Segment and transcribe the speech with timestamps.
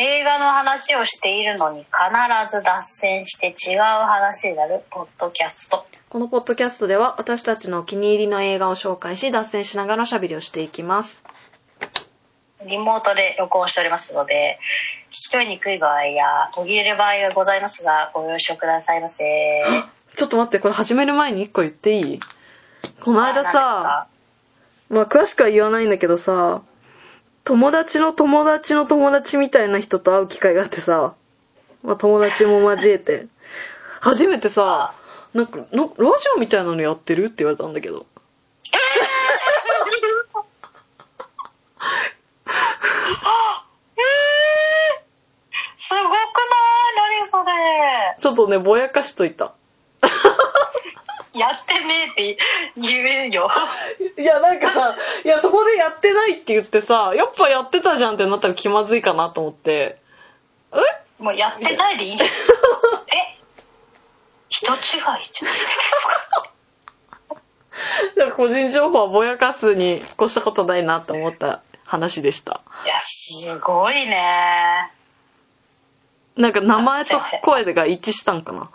[0.00, 1.88] 映画の話をしているのに必
[2.48, 5.86] ず脱線して違う話になるポッドキャスト。
[6.08, 11.24] このポッドキャストでは私たちのお気に入りの映画を紹介し脱線しながらおしゃべりをしていきます。
[12.64, 14.60] リモートで録音しておりますので、
[15.10, 16.24] 聞き取りにくい場合や
[16.54, 19.24] 途切れる場合がございますが、ご了承くださいませ。
[20.16, 22.20] ちょっと待って、これ始める前に一個言っていい？
[23.02, 24.06] この間さ、
[24.90, 26.62] まあ詳しくは言わないんだけどさ、
[27.48, 31.14] 友達の友達の友達みたいな人と会う機会があってさ、
[31.82, 33.26] まあ友達も交えて、
[34.02, 34.92] 初めてさ、
[35.32, 38.04] なんか、のラジオみたいなのやってるって言われたんだけど。
[38.70, 38.78] えー、
[45.78, 46.20] すごくない？
[47.22, 48.16] 何それ？
[48.20, 49.54] ちょっとね、ぼやかしといた。
[51.32, 52.38] やってねえって
[52.80, 53.48] 言うよ。
[54.16, 59.98] いや、なんかさ、いや、そこでやってないって言ってさ、やっぱやってたじゃんってなったら気まずいかなと思って、
[60.72, 60.76] え？
[61.22, 62.52] もうやってないでいいです。
[63.12, 63.38] え？
[64.48, 65.22] 人違いじゃ ん。
[68.16, 72.60] だから個人情報はぼやかすに越したことないなと思った話でした。
[72.84, 74.92] いや、すごいね。
[76.36, 78.70] なんか名前と声が一致したんかな。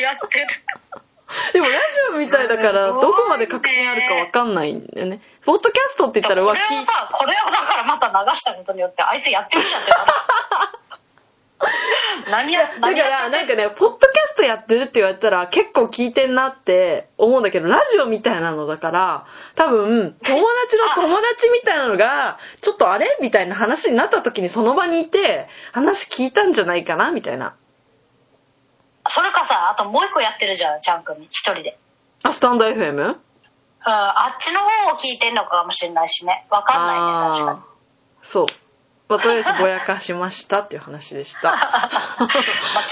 [0.00, 0.46] やってる。
[1.52, 1.78] でもラジ
[2.16, 5.20] オみたいだからどこまで確信あるかわかんないんだよね。
[5.44, 10.04] ポッドキャストって言ったらこれをさ、これをだからまた流したことによって、あいつやってるじゃんってなる。
[12.30, 19.26] 何や、だから、なんかね、ポッドキャストやってるって言われたら結構聞いてんなって思うんだけど、ラジオみたいなのだから、
[19.56, 23.18] 多分、友達の友達みたいなのが、ちょっとあれ？
[23.20, 27.10] みたいな話になった時にその場にいて、話聞いたんじゃないかな？
[27.10, 27.54] みたいな。
[29.08, 31.78] それかさ、あともう一個やってるじゃん、ちゃんくん、一人で。
[32.22, 32.94] あ、スタンド FM?
[32.96, 33.16] うん、
[33.82, 36.46] あっちの方を聞いてんのかもしれないしね。
[36.50, 37.60] わかんないね、確かに。
[38.22, 38.46] そう。
[39.08, 41.50] まあ、とりあえずぼやかしましたっていう話でした。
[41.50, 41.88] まあ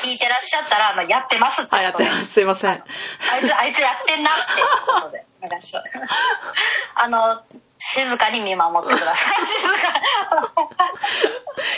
[0.03, 2.33] 聞いてらっしゃったら、まあ、やってますってあ、やってます。
[2.33, 2.71] すいません。
[2.71, 5.25] あいつ、あいつやってんなってことで。
[6.97, 7.41] あの、
[7.79, 9.47] 静かに見守ってください。
[9.47, 10.01] 静か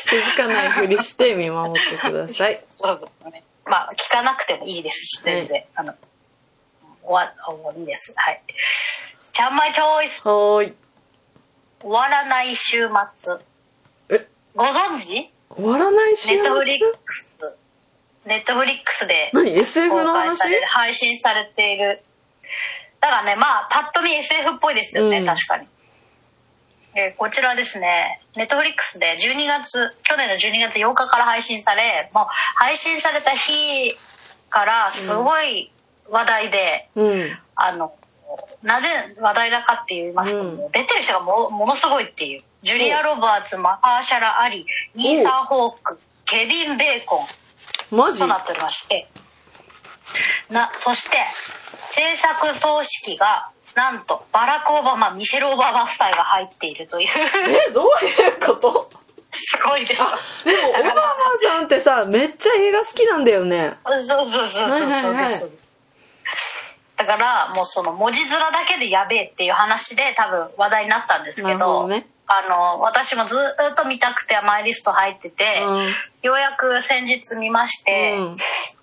[0.09, 2.65] 気づかないふりして見守ってください。
[2.71, 3.45] そうですね。
[3.71, 5.65] まあ、聞かなくてもいいですし、全然。
[5.77, 5.95] あの、
[7.05, 8.13] 終わ、終わりです。
[8.17, 8.43] はい。
[9.33, 10.75] ちゃんまいチョイス、はーい。
[11.81, 13.37] 終わらない週末。
[14.09, 14.27] え、
[14.57, 15.33] ご存知？
[15.57, 16.89] 終わらない週ネットフリッ末？
[17.05, 17.57] クス。
[18.27, 22.03] ネットフリックスで何 ?SF の話配信されている。
[23.01, 25.69] だからね、まあ、パッと見 SF っぽいですよね、うん確かに。
[26.95, 33.97] えーこちらですね、ネットフリックスで12月、去年の12月8日から配信され、もう配信された日
[34.49, 35.71] からすごい
[36.09, 37.39] 話題で、うん。
[37.55, 37.95] あの、
[38.63, 38.89] なぜ
[39.21, 40.57] 話題だかって言いますと、うん。
[40.73, 42.43] 出てる人がもものすごいっていう。
[42.63, 47.27] ジュリア・ロバーツ、マハーシャラ・アリ、ニーサン・ホーク、ケビン・ベーコン、
[48.19, 49.09] となっておりまして、
[50.51, 51.19] な、そして、
[51.87, 57.09] 制作総指揮が、なんと、バラク・オバマ、ミシェル・オバマ夫妻が入っているという、
[57.69, 58.91] え、どういうこと？
[59.33, 60.05] すごいでしょ。
[60.45, 60.93] でも、オバマ
[61.41, 63.75] さんってさ、めっちゃ映画好きなんだよね。
[63.87, 65.43] そうそうそうそうそうはいはいはい
[66.97, 72.07] だから、もうその文字面だけでやべえっていう話で多分話題になったんですなけど、どね。
[72.27, 73.37] あの、私もず
[73.73, 75.85] っと見たくてマイリスト入ってて、うん。
[76.23, 78.37] ようやく先日見まして、うん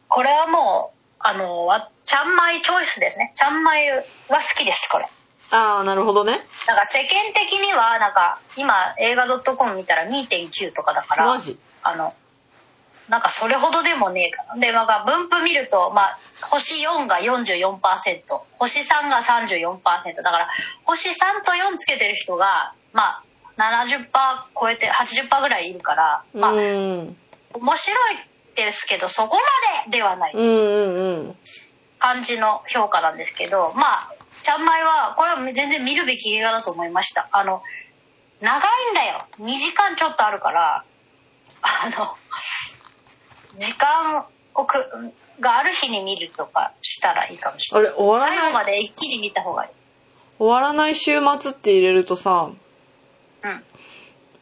[0.10, 3.34] これはもう、あの、わちゃんまいチョイスですね。
[3.36, 5.08] ちゃんまいは好きです、これ。
[5.52, 6.46] ああ、なるほどね。
[6.68, 11.58] なんか世間的には、なんか今映画 .com 見たら2.9とかだから、マジ？
[11.84, 12.14] あの、
[13.08, 14.60] なんかそれほどでもねえかな。
[14.60, 17.80] で、なんか分布見ると、まあ、星4が44%、
[18.60, 20.16] 星3が34%。
[20.18, 20.50] だから、
[20.84, 21.14] 星3
[21.46, 23.24] と4つけてる人が、まあ、
[23.58, 24.08] 70%
[24.60, 27.18] 超えて、80%ぐらいいるから、まあ、うん。
[27.54, 28.18] 面白い
[28.66, 31.38] ですけど、そこまでではないうんうんうん。
[32.00, 34.14] 感じの評価なんですけど、まあ、
[34.44, 37.28] ちゃんまいは、これは全然見るべき映画だと思いました。
[37.32, 37.64] あの、
[38.42, 39.26] 長いんだよ。
[39.40, 40.84] 2時間ちょっとあるから、
[41.62, 42.16] あの、
[43.58, 47.90] 時間をく、がある日に見るとかしたらいいかもしれない。
[47.90, 49.72] あれ、終わら最後まない、で一気に見た方がいい。
[50.40, 52.52] 終わらない週末って入れるとさ、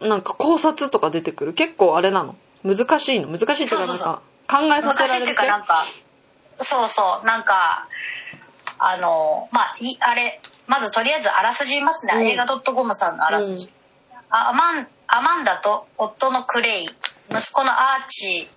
[0.02, 0.10] うん。
[0.10, 1.54] なんか考察とか出てくる？
[1.54, 2.36] 結構あれなの？
[2.66, 3.28] 難しいの？
[3.28, 5.86] 難しいっていうかなんか、考えさせ昔っていうかなんか、
[6.60, 7.88] そうそう、なんか、
[8.80, 12.14] あの、まあ、いあれ、まずとりあえずあらすじ言いますね。
[12.16, 13.72] うん映画 .com さんのあらすじ。
[14.30, 16.90] あアマンアマンダと夫のクレイ
[17.30, 18.48] 息子のアーチ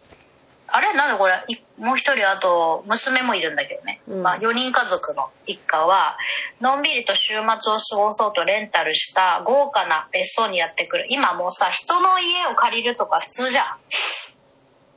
[0.71, 0.93] あれ？
[0.95, 1.43] なんでこれ？
[1.49, 4.23] いもう一人あと娘もいるんだけどね、うん。
[4.23, 6.19] まあ、4人家族の一家は
[6.61, 7.41] のんびりと週末
[7.73, 11.07] を過ごそうとレンタルした豪華な別荘にやってくる。
[11.09, 13.77] 今もうさ人の家を借りるとか普通じゃん。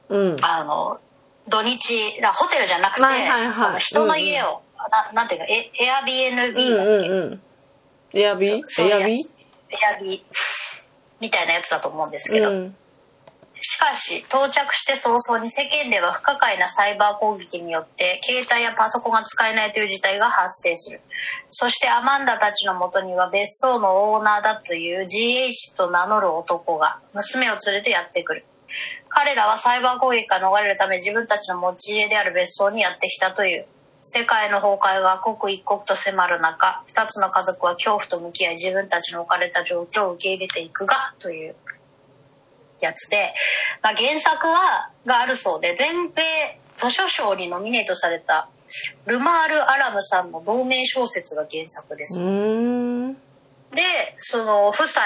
[0.09, 0.37] うん。
[0.41, 0.99] あの
[1.47, 3.69] 土日だホテルじゃなくて、はいはいはい。
[3.69, 7.41] あの人の家を、ななんていうかエエアビー NB うんだっけ、うんうん。
[8.13, 9.27] エアビーエアビー
[9.69, 10.83] エアビー
[11.21, 12.75] みたいなやつだと思うんですけど、うん。
[13.61, 21.01] しかし到着して早々に世間では不可解なサイバー攻撃によって携帯やパソコンが使えないという事態が発生する。
[21.49, 28.45] そしてアマンダたちのもとには別荘のオーナーだという GH と名乗る男が娘を連れてやってくる。
[29.09, 33.65] 彼らはサイバー攻撃から逃れるため自分たちの持ち家である別荘にやってきたという。
[34.03, 41.55] 世界の崩壊が刻一刻と迫る中二つの家族は恐怖と向き合い自分たちの置かれた状況を受け入れていくがという。
[42.81, 43.33] やつで、
[43.81, 48.49] まあ、原作はがあるそうで全米図書賞にノミネートされた
[49.05, 52.19] ルマール・アラムさんの同名小説が原作です。
[52.19, 52.25] で
[54.17, 55.03] その夫妻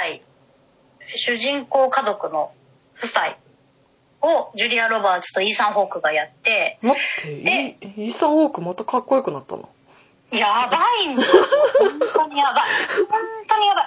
[1.15, 2.51] 主人公家族の
[2.97, 3.37] 夫妻
[4.21, 7.31] をジュリア・ロバーツとイーサン・ホークがやって待って、
[7.97, 9.69] イイーサン・ホークまたかっこよくなったの？
[10.31, 11.43] やばいんですよ。
[11.79, 12.63] 本当にやばい。
[13.07, 13.85] 本当にやばい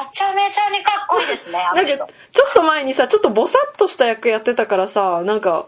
[0.00, 5.66] はちゃめちゃにかっこいいですねあ なんか、ちょっと前にさ、ちょっとボサッとした役やってたからさ、なんか、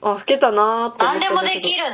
[0.00, 1.42] あ、老けたなーって思何でも。
[1.42, 1.84] できる。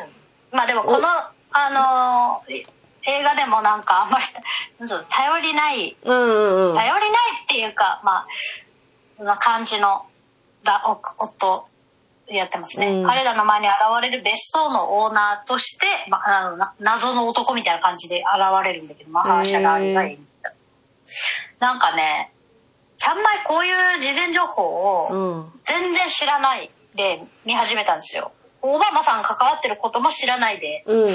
[0.50, 1.08] まあでもこの
[1.50, 2.66] あのー
[3.04, 4.24] 映画でもなんかあんまり
[5.08, 5.96] 頼りない。
[6.02, 6.76] うんうんうん。
[6.76, 7.10] 頼りない
[7.44, 8.26] っていうかま
[9.18, 10.04] あな感じの
[10.62, 11.68] だお夫
[12.26, 13.06] やってますね、うん。
[13.06, 19.88] 彼らの前に現れる別荘のオーナーとして、まあ、あのな謎の男みたいな感じで現れるんだけどマハーシャラー。
[19.88, 20.27] リが演
[21.58, 22.32] なんかね
[22.98, 25.52] ちゃんまいこういう事前情報を、うん。
[25.64, 28.32] 全然知らないで見始めたんですよ。
[28.60, 30.82] オバマさんが関わってることも知らないで。
[30.86, 31.06] うん。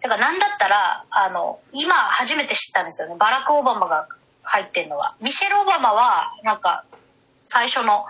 [0.00, 3.16] てかなんだったらあの今初めて知ったんですよね。
[3.18, 4.08] バラク・オバマが
[4.42, 5.16] 入ってるのは。
[5.20, 6.84] ミシェル・オバマはなんか
[7.44, 8.06] 最初の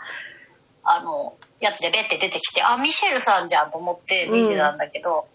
[0.85, 5.27] あのやつでベッて出てきてあミシェルさんじゃんと思って見てたんだけど、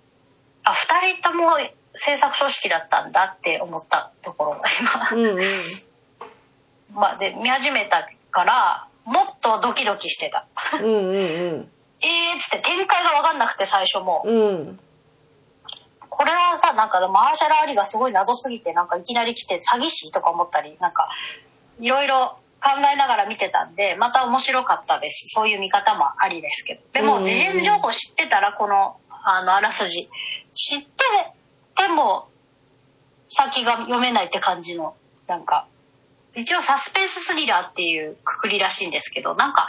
[0.64, 1.58] あ2人とも
[1.96, 4.64] 制作組織だったんだって思ったところが
[5.12, 5.44] 今うんうん。
[6.94, 10.48] まあ、で見始めたからもっとドキドキしてた。
[10.82, 11.70] うんうん
[12.04, 14.24] えーっつって展開が分かんなくて最初も。
[14.26, 14.36] うん。
[14.36, 14.80] うん。
[16.10, 21.10] これはさ、なんかマーシャル・アリがすごい謎すぎて、なんかいきなり来て詐欺師とか思ったり、なんか
[21.80, 25.28] いろいろ考えながら見てたんで、また面白かったです。
[25.28, 26.82] そういう見方もありですけど。
[26.94, 30.10] でもうんうんうん事前情報知ってたら、この、あの、あらすじ、
[30.54, 31.04] 知って
[31.76, 32.30] ても
[33.28, 34.96] 先が読めないって感じの、
[35.28, 35.68] なんか、
[36.36, 39.68] 一応サスペンススリラーっていうくくりらしいんですけど、なんか、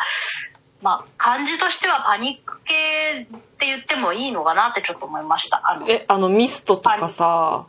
[0.83, 5.63] まあ、感じとしてはパニック系って言ってもいいのかなってちょっと思いました。
[5.65, 7.67] あの、え、あの、ミストとかさ、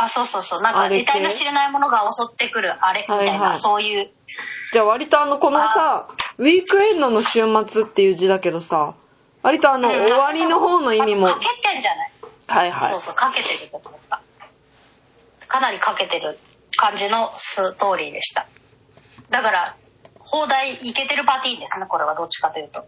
[0.00, 0.62] あ、そうそうそう。
[0.62, 3.58] なんか、得体の知れないものが襲ってくる、あれみたいな、はいはい。
[3.58, 4.10] そういう。
[4.72, 6.06] じゃあ割とあの、このさ、
[6.38, 8.94] ウィークエンドの週末っていう字だけどさ、
[9.42, 12.12] 割とあの、うん終わりの方の意味も、あかけてんじゃない、
[12.48, 13.00] はいはいそう。
[13.00, 14.20] そう、かけてると思った。
[15.46, 16.38] かなりかけてる
[16.76, 18.46] 感じのストーリーでした。
[19.30, 19.76] だから、
[20.18, 22.86] 放題いけてるパティーンですね、これはどっちかというと。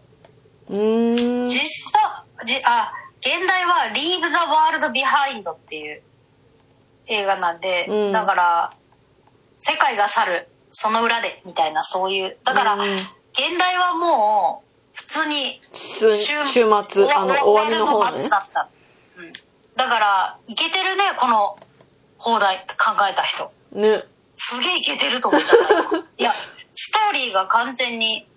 [0.69, 1.49] うーん。
[1.49, 2.01] 実際、
[2.45, 4.35] じあ、現代は Leave the
[4.77, 6.01] World Behind っていう
[7.07, 8.73] 映画なんで、うんだから、
[9.57, 12.37] 世界が去る、その裏で、みたいな、そういう。
[12.43, 12.97] だから、うん
[13.33, 16.63] 現代はもう、普通に週週末、
[17.13, 18.27] あの、終わりの方ね。
[18.27, 18.69] だった。
[19.85, 19.89] うん。
[19.89, 21.57] だから、いけてるね、この
[22.17, 23.51] 放題考えた人。
[23.71, 24.03] ね。
[24.35, 25.55] すげえいけてると思った。
[26.17, 26.33] いや、
[26.73, 28.27] ストーリーが完全に、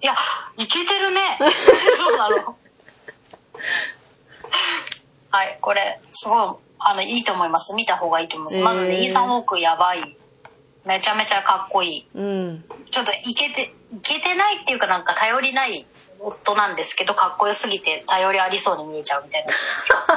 [0.00, 0.14] いや、
[0.56, 1.38] いけてるね。
[1.96, 2.56] そうなの。
[5.30, 7.74] はい、これ、すごい、あの、いいと思います。
[7.74, 8.60] 見た方がいいと思います。
[8.60, 10.16] まずね、イーサン・ウォークやばい。
[10.84, 12.08] めちゃめちゃかっこいい。
[12.14, 12.64] うん。
[12.90, 15.86] ちょっといけて、いけてないっていうかなんか頼りない
[16.20, 19.52] 夫なんですけど、かっこよすぎて頼りありそうに見えちゃうみたいな。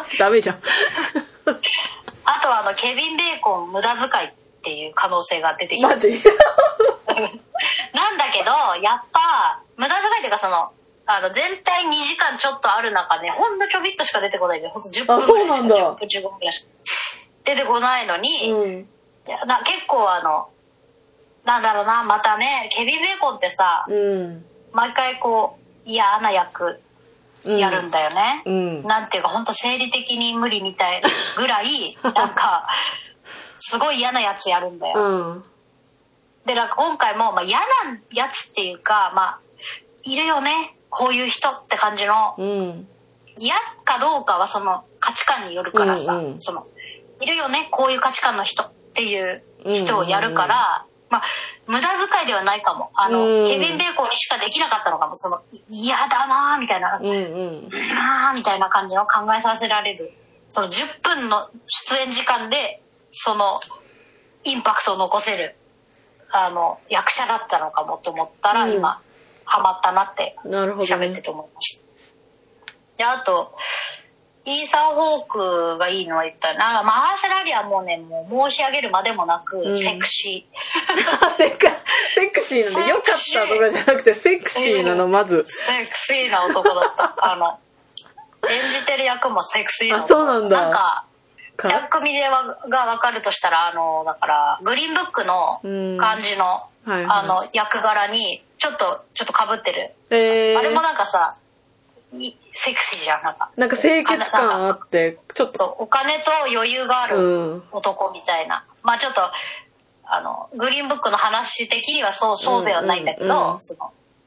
[0.18, 0.62] ダメじゃん。
[2.26, 5.90] あとはあの、ケビン・ベーコン無駄遣いっていう可能性が出てきた。
[5.90, 6.10] マジ？
[7.94, 8.52] なんだけど、
[8.82, 10.72] やっぱ、無駄遣いっていうかその、
[11.06, 16.68] あの、全体2時間ちょっとある中ね、ほんのちょびっとしか出てこないんで、ほんと10分あぐらいしか、そうなんだ10分15分ぐらいしか
[17.46, 18.90] 出てこないのに、うん。
[19.48, 20.50] な結構あの、
[21.46, 24.46] なんだろうな、またね、ケビン・ベーコンってさ、うん。
[24.72, 25.59] 毎回こう、
[25.92, 26.80] 嫌な役
[27.46, 27.58] うん。
[27.58, 28.44] やるんだよね。
[28.46, 28.84] うん。
[28.84, 31.02] なんていうか、ほんと生理的に無理みたい
[31.38, 32.68] ぐらい、 なんか、
[33.56, 34.94] すごい嫌なやつやるんだよ。
[35.00, 35.46] うん。
[36.46, 37.66] で、なんか今回も、まあ、嫌な
[38.14, 39.40] やつっていうか、まあ、
[40.04, 42.88] いるよねこういう人って感じのうん。
[43.38, 43.56] 嫌
[43.86, 46.66] かどうかはその価値観によるからさ、うんうんその
[47.22, 49.44] いるよねこういう価値観の人っていう
[49.74, 51.24] 人をやるから、まあ
[51.70, 52.90] 無駄遣いではないかも。
[52.96, 53.48] あの、うん。
[53.48, 55.16] ケビン・ベーコンにしかできなかったのかも。
[55.16, 57.70] そのい嫌だなーみたいな、うんうん。
[57.70, 60.12] なーみたいな感じの考えさせられる。
[60.50, 63.60] その10分の出演時間でその
[64.44, 65.56] インパクトを残せる。
[66.32, 68.74] あの役者だったのかもと思ったら、うん。
[68.74, 69.00] 今
[69.46, 71.22] ハマったなって喋って。
[71.22, 71.84] て思いました。
[72.98, 73.56] で、あと、
[74.46, 76.80] イーサン・ホークがいいのは言ったら、な。
[76.80, 79.78] んかマハーシャラリはもうね、もう申し上げるまでもなく、うん。
[79.78, 80.48] セクシ
[81.38, 81.68] セク
[82.16, 85.36] セクシーなんで、よかったとかじゃなくて、セクシーなの、まず。
[85.36, 85.48] ー。。
[85.48, 87.16] セクシーな男だった。
[87.32, 87.60] あの、
[88.50, 90.62] 演じてる役もセクシーなあそうなんだ。
[90.62, 91.06] なんか、
[91.58, 91.68] か。
[91.68, 95.98] ジャック・ミがわかるとしたら、あの、だから、グリーンブックのうん。
[95.98, 97.06] 感じの、はいはい。
[97.06, 99.94] あの、役柄に、ちょっと、ちょっと被ってる。
[100.10, 101.49] えー、あれもなんかさ、い
[102.52, 103.52] セクシーじゃん、なんか。
[103.56, 107.20] なんか清潔感あって、ちょっと、お金と余裕があうる
[107.58, 107.64] ん。
[107.72, 109.22] 男みたいな、まあちょっと
[110.12, 113.60] あのグリーンブックの話的にはそうそうではないんだけど、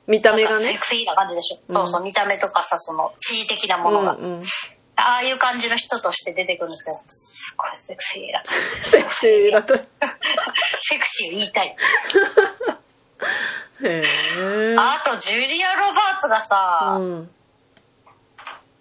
[0.06, 0.86] 見た目がねセク。
[0.86, 4.42] シーな感じでしょ、うんそうそう見た目とかさその地位的なうものが、んうん。
[4.94, 8.44] ああいう感じの人として出てくるんですけどすごいセクシーだ
[8.84, 9.74] セクシーだった。
[10.78, 11.76] セクシー言いたい、
[13.82, 14.76] へえ。
[14.78, 17.30] あとジュリア・ロバーツがさ、うん。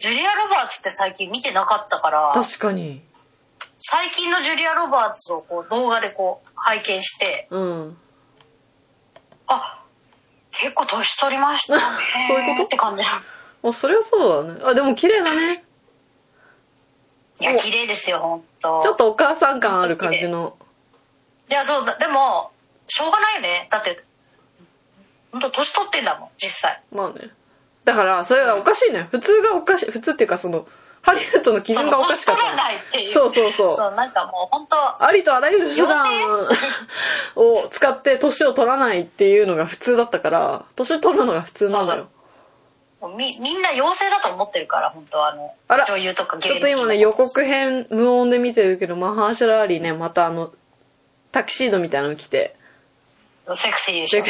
[0.01, 3.01] ジュリア・ロバーツって最近見てなかったから確かに。
[3.79, 7.97] 最近のジュリア・ロバーツをこう動画でこう拝見してうん。
[9.47, 9.83] あ
[10.51, 11.81] 結構年取りましたね
[12.27, 12.65] そういうこと？
[12.65, 14.61] って感じあ、それはそうだね。
[14.65, 15.63] あ、でも綺麗だね。
[17.39, 20.57] いや綺麗ですよ本当ちょっとお母さん感ある感じの。
[21.49, 22.51] いやそうだでも
[22.87, 24.03] しょうがないよねだって
[25.31, 27.31] 本当年取ってんだもん実際まあね。
[27.85, 29.07] だから、それがおかしいのよ。
[29.09, 29.91] 普通がおかしい。
[29.91, 30.67] 普通っていうか、その、
[31.01, 36.07] ハリウッドの基準がおかしかったないっていうそうそうそうそうなんかもう本当ありとあらゆる手段
[37.35, 42.07] を使って年を取らないっていうのが普通だったから、年取るのが普通なんだよ。
[43.17, 50.53] みみんな妖精だと思ってるから本当あのあら女優とか芸ちょっと今ね、予告編無音で見てるけど、マハーシャラーリーね、またあの、
[51.31, 52.55] タキシードみたいなの着て。
[53.55, 54.23] セクシーでしょ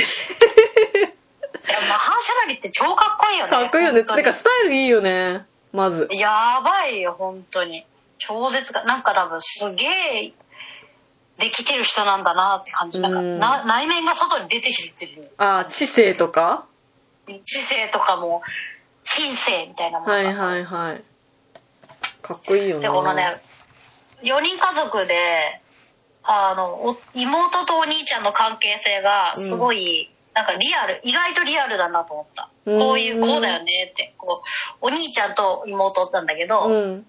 [1.53, 4.03] でいやマハーシャラリって超かっこいいよねかっこいいよね。
[4.03, 5.45] てか、スタイルいいよね。
[5.73, 6.07] まず。
[6.11, 7.85] やばいよ本当に
[8.17, 10.33] 超絶がなんか多分すげえ
[11.37, 16.65] できてる人なんだなって感じなんか内面が外に出てきてるあ、知性とか？
[17.45, 18.41] 知性とかも
[19.03, 21.03] 品性みたいなものがはいはいはい。
[22.21, 22.81] かっこいいよね。
[22.83, 23.41] でこのね
[24.21, 25.61] 4人家族で
[26.23, 32.49] あのお妹とお兄ちゃんの関係性がすごい、なんかリアル意外とリアルだなと思った。
[32.65, 32.79] うん。
[32.79, 34.13] こういうこうだよねって。
[34.17, 34.41] こ
[34.81, 37.05] うお兄ちゃんと妹なんだけど、うん。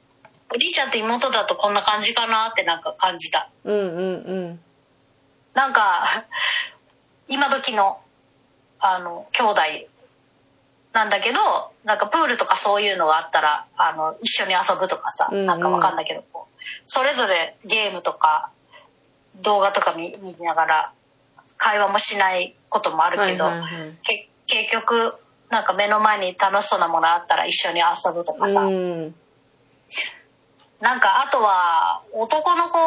[0.50, 3.49] お兄ちゃんと妹だとこんな感じかなってなんか感じた。
[3.64, 4.61] うんうんうん。
[5.55, 6.25] なんか
[7.29, 8.00] 今時の
[8.81, 9.61] あの兄弟
[10.93, 11.38] なんだけど
[11.85, 15.47] なんかプールとかそういうのがあったらあの一緒に遊ぶとかさ、うんうん。
[15.47, 16.25] なんかわかんないけど
[16.85, 18.50] それぞれゲームとか
[19.37, 20.93] 動画とか見見ながら
[21.56, 25.14] 会話もしないこともあるけど、はいはいはいけ結局
[25.50, 29.14] なんか目の前に楽しそうなものあったら一緒に遊ぶとかさ、うん。
[30.80, 32.78] なんかあとは男の子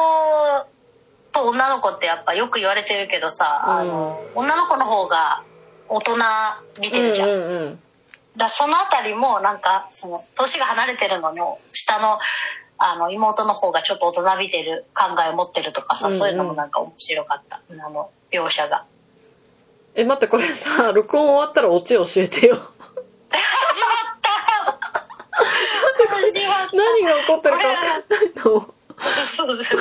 [1.31, 5.43] と女の子ってやっぱよく言われてるけどさ、うんあの女の子の方が
[5.88, 6.15] 大人
[6.81, 7.29] 見てるじゃん。
[7.29, 7.79] うんうんうん。
[8.36, 11.39] だそのあたりもなんかその年が離れてるのに
[11.72, 12.17] 下の
[12.77, 18.86] あの妹の方がちょっと大人びてる考えを持ってるとかさ、うんうんそういうのもなんか面白かったあの描写が。
[19.98, 22.55] え、待って、これさ、 録音終わったらオチ教えてよ。
[22.55, 24.29] 始まった
[26.08, 28.74] 始まった何が起こってるか分かんないの。
[29.25, 29.75] そうです。
[29.75, 29.79] う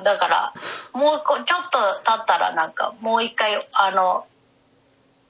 [0.00, 0.54] んだから
[0.92, 4.26] もうこちょっと経ったらなんかもう一回あの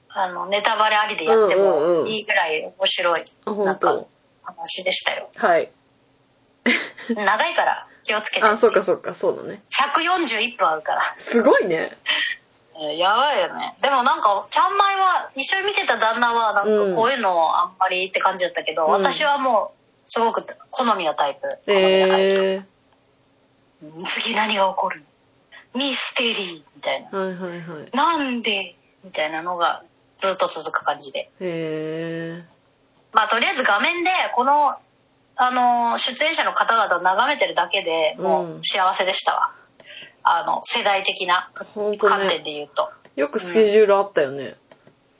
[0.09, 4.12] あのネタバレありでやってうんうんうんもいいぐらい面白いあ、なんか本当。
[4.43, 5.29] 話でしたよ。
[5.35, 5.71] はい。
[7.09, 8.45] 長いから気をつけて。
[8.45, 9.61] あ、そうかそうか、そうだね。
[9.71, 11.01] 141分あるから。
[11.17, 11.97] すごいね。
[12.79, 13.75] えやばいよね。
[13.81, 19.73] でもなんか、ちゃんまいは、一緒に見てた旦那は、なんかこういうのあんまりって感じだったけど、うん私はも
[20.07, 21.41] う、すごく好みのタイプ。
[21.65, 22.65] 好みなタイプえ
[24.05, 25.03] 次何が起こる？
[25.75, 27.09] ミステリーみたいな。
[27.09, 27.39] ー。
[27.39, 27.89] はいはいはい。
[27.93, 28.75] なんで？
[29.03, 29.83] みたいなのが
[30.17, 31.29] ずっと続く感じで。
[31.41, 32.43] へ
[33.13, 34.75] まあとりあえず画面でこの、
[35.35, 39.51] あの、出演者の方々を眺めてるだけでもうんう幸せでしたわ。
[40.23, 41.97] あの、世代的な観
[42.29, 42.91] 点で言うと。
[43.15, 43.19] ー。
[43.19, 44.55] よくスケジュールあったよね。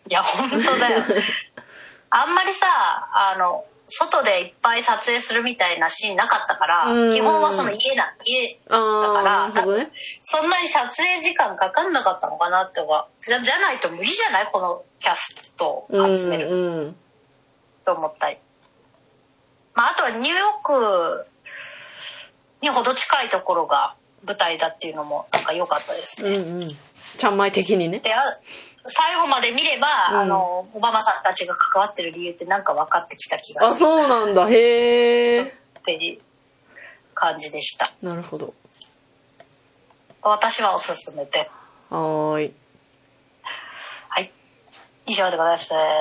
[0.09, 1.03] いや本当だよ
[2.09, 2.65] あんまりさ
[3.13, 16.95] あの外でいっぱい撮影するみたいなシーンなかったからうん基本はその家だ家だからねそんなに撮影時間かかんなかったのかなってはじゃじゃないと無理じゃないこのキャストを集めるうんうん
[17.85, 18.37] と思ったり、
[19.73, 21.25] まあ、あとはニューヨーク
[22.61, 26.67] にほど近いところが舞台だっていうのもなんか良かったですね、うんうん。
[27.17, 27.99] ちゃんまい的にね。
[27.99, 28.21] であ
[28.85, 30.19] 最後まで見れば、うん。
[30.19, 33.79] あのオバマさんたちが関わってる理由ってなんか分かってきた気があする。
[33.79, 34.49] そうなんだ。
[34.49, 35.51] へえっ
[35.85, 36.21] ていう
[37.13, 37.93] 感じでした。
[38.01, 38.53] なるほど。
[40.21, 41.49] 私はおすすめで。
[41.89, 42.53] はーい。
[44.09, 44.31] はい。
[45.05, 45.69] 以上でございます